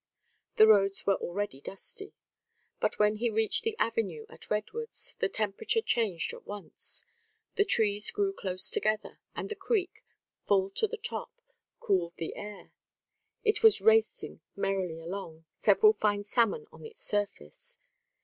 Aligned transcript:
The 0.55 0.65
roads 0.65 1.05
were 1.05 1.13
already 1.17 1.61
dusty. 1.61 2.15
But 2.79 2.97
when 2.97 3.17
he 3.17 3.29
reached 3.29 3.63
the 3.63 3.75
avenue 3.77 4.25
at 4.29 4.49
Redwoods, 4.49 5.15
the 5.19 5.29
temperature 5.29 5.79
changed 5.83 6.33
at 6.33 6.47
once. 6.47 7.05
The 7.55 7.65
trees 7.65 8.09
grew 8.09 8.33
close 8.33 8.71
together, 8.71 9.19
and 9.35 9.47
the 9.49 9.55
creek, 9.55 10.03
full 10.47 10.71
to 10.71 10.87
the 10.87 10.97
top, 10.97 11.29
cooled 11.79 12.15
the 12.17 12.35
air; 12.35 12.71
it 13.43 13.61
was 13.61 13.79
racing 13.79 14.41
merrily 14.55 14.97
along, 14.99 15.45
several 15.63 15.93
fine 15.93 16.23
salmon 16.23 16.65
on 16.71 16.83
its 16.83 17.03
surface. 17.03 17.77